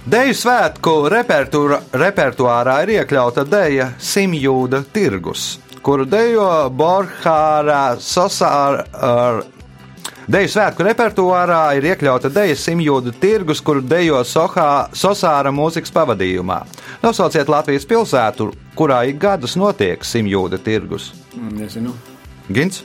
[0.10, 8.86] Deju svētku repertuā- repertuārā ir iekļauta deja Simjūda tirgus, kuru dejo Borhāra Sosāra.
[10.30, 16.60] Deju svētku repertuārā ir iekļauta deja Simjūda tirgus, kuru dejo Sohā, Sosāra mūzikas pavadījumā.
[17.04, 21.12] Nosauciet Latvijas pilsētu, kurā ik gadus notiek Simjūda tirgus.
[21.36, 21.94] Mm, Nezinu.
[22.54, 22.84] Gins,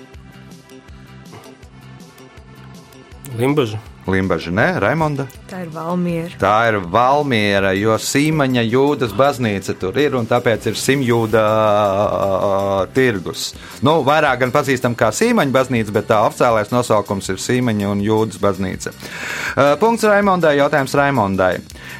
[3.38, 3.80] Limbaža.
[4.04, 5.24] Limbaģa, nē, Raimonda.
[5.48, 6.36] tā ir Valmiera.
[6.38, 13.54] Tā ir Valmiera, jo Sīmaņa jūdas baznīca tur ir un tāpēc ir simjūda uh, tirgus.
[13.80, 18.42] Nu, vairāk gan pazīstam kā Sīmaņa baznīca, bet tā oficiālais nosaukums ir Sīmaņa un jūdas
[18.42, 18.92] baznīca.
[18.92, 21.54] Uh, punkts Raimondai, jautājums Raimondai.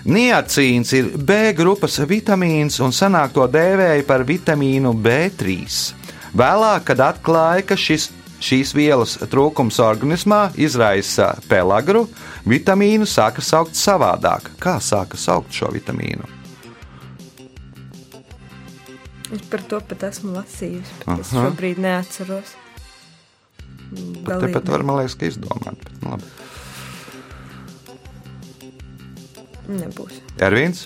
[0.05, 5.57] Niacīns ir B grupas vitamīns un senāk to dēvēja par vitamīnu B3.
[6.37, 8.11] Vēlāk, kad atklāja, ka šis
[8.45, 12.05] Šīs vielas trūkums organismā izraisa pelagru,
[12.45, 14.51] vitamīnu sāka saukt savādāk.
[14.61, 16.28] Kā sāka saukt šo vitamīnu?
[19.32, 21.47] Es par to pat esmu lasījusi, bet es Aha.
[21.47, 22.53] šobrīd neatceros.
[24.26, 25.80] Pat tepat var, man liekas, ka izdomāt.
[25.80, 26.26] Bet, nu, labi.
[29.80, 30.20] Nebūs.
[30.45, 30.84] Ervīns?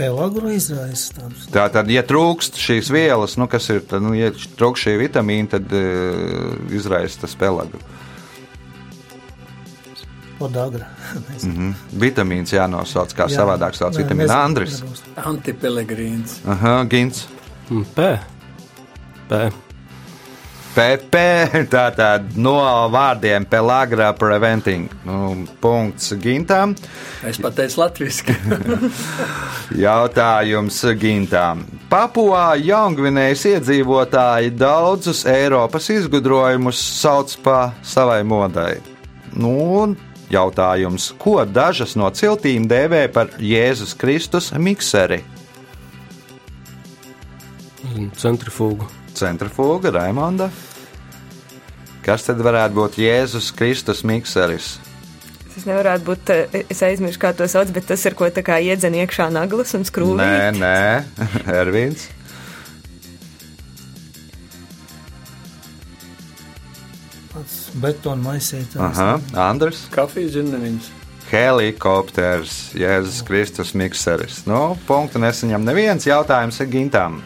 [0.00, 1.46] Pelagru izraisa tāds.
[1.52, 5.56] Tā tad, ja trūkst šīs vielas, nu, kas ir, tad, nu, ja trūkst šī vitamīna,
[5.56, 7.80] tad uh, izraisa tas pelagru.
[10.40, 10.86] Podagra.
[11.42, 11.72] Mm -hmm.
[12.00, 13.40] Vitamīns jānosauc kā Jā.
[13.40, 14.82] savādāk sauc Nē, vitamīna nezinu, Andris.
[15.16, 16.36] Antipelegrīns.
[16.46, 17.26] Aha, Gins.
[17.70, 18.18] Mm, P.
[19.28, 19.50] P.
[20.80, 21.14] PP,
[21.74, 22.56] tātad no
[22.88, 24.86] vārdiem Pelagra Preventing.
[25.04, 26.72] Nu, punkts Gintam.
[27.26, 28.32] Es pateicu latviešu.
[29.84, 31.66] Jautājums Gintām.
[31.92, 38.78] Papua Jaungvinējas iedzīvotāji daudzus Eiropas izgudrojumus sauc pa savai modai.
[39.36, 39.52] Nu,
[39.82, 39.94] un
[40.32, 45.20] jautājums, ko dažas no ciltīm dēvē par Jēzus Kristus mikseri?
[48.16, 48.88] Centrifūgu.
[49.20, 50.48] Centrifūga, Raimonda.
[52.04, 54.78] Kas tad varētu būt Jēzus Kristus mikseris?
[55.50, 58.56] Tas nevarētu būt, eh, es aizmirsu, kā to sauc, bet tas ir ko tā kā
[58.62, 60.22] iedzen iekšā naglas un skrūvīt.
[60.22, 61.04] Nē, nē,
[61.60, 62.08] Ervīns.
[67.80, 68.80] Betona maisītājs.
[68.82, 69.84] Aha, Andrs.
[69.94, 70.90] Kafijas dzinējums.
[71.30, 74.40] Helikopters, Jēzus Kristus mikseris.
[74.50, 77.20] Nu, punktu nesaņem neviens jautājums ir gintām.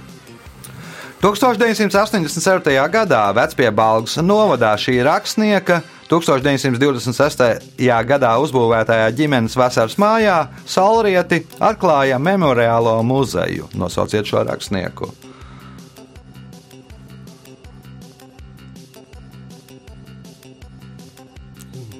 [1.24, 2.68] 1987.
[2.92, 5.78] gadā Vecpiebalgas novadā šī rakstnieka
[6.10, 7.78] 1926.
[8.04, 10.34] gadā uzbūvētajā ģimenes vasaras mājā
[10.68, 13.70] Salrieti atklāja memoriālo muzeju.
[13.72, 15.08] Nosauciet šo rakstnieku.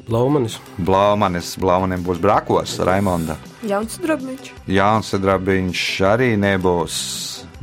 [0.05, 0.59] Blaumanis.
[0.77, 3.39] Blaumanis, Blaumanim būs brakos, Raimonda.
[3.65, 4.53] Jauns drobniņš.
[4.69, 7.01] Jānis Drabiņš arī nebūs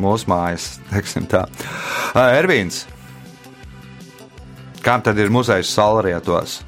[0.02, 1.46] mūsu mājas, teiksim tā.
[2.18, 2.84] Ā, Ervīns.
[4.82, 6.60] Kam tad ir muzejs Salrietos?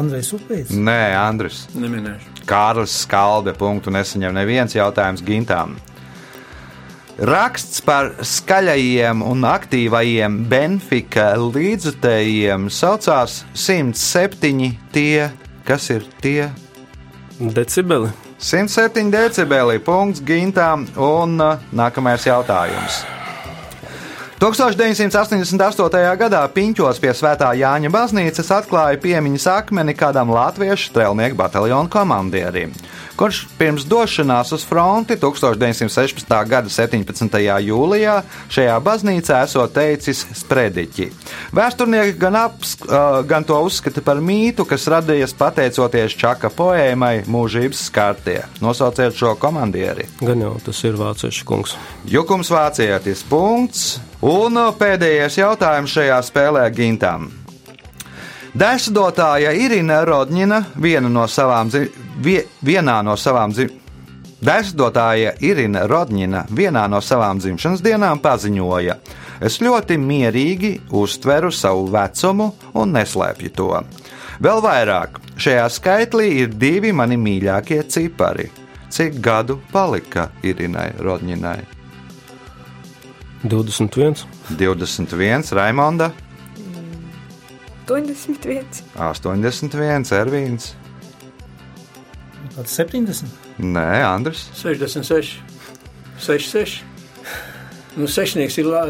[0.00, 0.72] Andrejs Upīts.
[0.76, 1.64] Nē, Andris.
[1.76, 2.44] Neminēšu.
[2.48, 3.54] Kārlis Skalbe.
[3.56, 5.76] Punktu nesaņem neviens jautājums gintām.
[7.20, 15.28] Raksts par skaļajiem un aktīvajiem Benfika līdzutējiem saucās 107 tie,
[15.68, 16.48] kas ir tie
[17.40, 18.08] Decibeli.
[18.40, 19.78] 107 decibeli.
[19.84, 23.02] Punkts gintām un uh, nākamais jautājums.
[24.40, 26.16] 1988.
[26.16, 32.72] gadā Piņķos pie Svētā Jāņa baznīcas atklāja piemiņas akmeni kādam latviešu strēlnieku bataljonu komandierim,
[33.20, 36.32] kurš pirms došanās uz fronti 1916.
[36.48, 37.36] gada 17.
[37.66, 38.16] jūlijā
[38.48, 41.10] šajā baznīcā esot teicis sprediķi.
[41.52, 42.78] Vēsturnieki gan, aps,
[43.28, 48.40] gan to uzskata par mītu, kas radījies pateicoties Čaka poēmai Mūžības skartie.
[48.64, 50.08] Nosauciet šo komandieri.
[50.24, 51.76] Gan jau tas ir vāciešu kungs.
[52.08, 53.98] Jukums vācietis punkts.
[54.20, 57.30] Un pēdējais jautājums šajā spēlē Gintam.
[58.52, 61.70] Dēsdotāja Irina Rodņina viena no savām,
[62.20, 63.54] vie, vienā no savām
[64.40, 68.96] Dēsdotāja Irina Rodņina vienā no savām dzimšanas dienām paziņoja:
[69.40, 73.72] Es ļoti mierīgi uztveru savu vecumu un neslēpju to.
[74.40, 78.48] Vēl vairāk, šajā skaitlī ir divi mani mīļākie cipari.
[78.90, 81.79] Cik gadu palika Irinai Rodņinai?
[83.44, 84.24] 21.
[84.58, 86.10] 21, Raimonda,
[87.86, 88.82] 81.
[88.98, 90.74] 81, Ervīns,
[92.50, 93.24] Kāds 70?
[93.62, 94.48] Nē, Andris.
[94.58, 95.38] 66.
[96.20, 96.80] 66.
[97.96, 98.82] Nu, sešnieks ir la,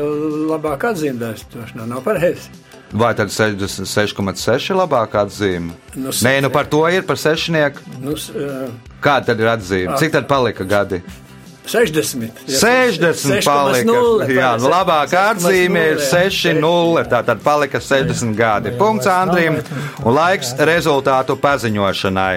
[0.50, 1.44] labāk atzīmēts.
[1.52, 2.50] Tas nav, nav pareizi.
[2.90, 5.76] Vai tad 66,6 ir labākā atzīme?
[5.94, 7.84] Nu, Nē, nu par to ir par sešnieku.
[8.02, 8.70] Nu, s- ā,
[9.04, 9.96] Kāda tad ir atzīme?
[10.00, 10.98] Cik tad palika gadi?
[11.70, 12.44] 60.
[12.50, 13.94] Jā, 60 palika.
[13.94, 17.04] 6,0, Jā, nu labākā atzīme ir 6,0.
[17.10, 18.74] Tātad palika 60 gadi.
[18.80, 19.60] Punkts Andrim
[20.04, 22.34] un laiks rezultātu paziņošanai.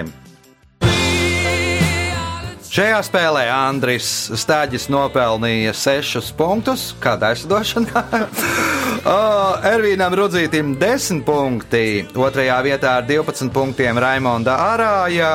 [2.74, 8.02] Šajā spēlē Andris Stāģis nopelnīja 6 punktus, kāda aizdošanā.
[9.04, 15.30] Ervīnam Rudzītam 10 punkti, otrajā vietā ar 12 punktiem Raimonda Arāja,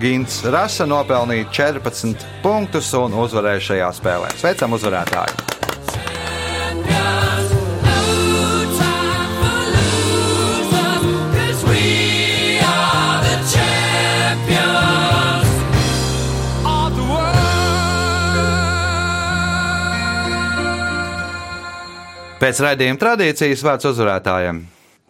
[0.00, 4.32] Gins Rasa nopelnīja 14 punktus un uzvarēja šajā spēlē.
[4.40, 5.59] Sveicam uzvarētāju!
[22.40, 24.62] Pēc raidījuma tradīcijas vārds uzvarētājiem.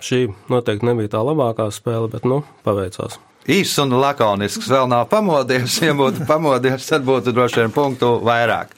[0.03, 3.21] Šī noteikti nebija tā labākā spēle, bet nu, paveicās.
[3.51, 5.79] Īss un lakonisks, vēl nav pamodies.
[5.87, 8.75] Ja būtu pamodies, tad būtu droši vien punktu vairāk.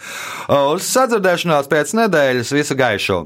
[0.53, 3.23] Uz sadzirdēšanos pēc nedēļas visu gaišu!